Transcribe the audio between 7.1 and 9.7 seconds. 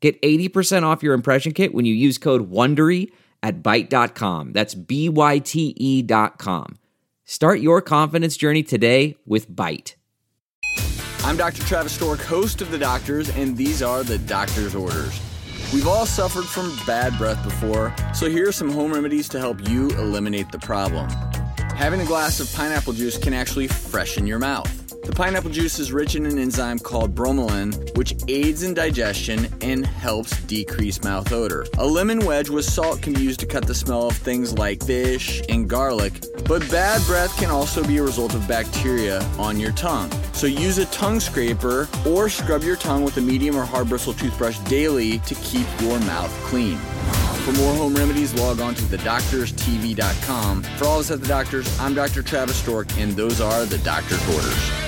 Start your confidence journey today with